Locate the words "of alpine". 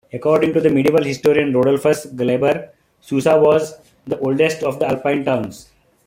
4.63-5.23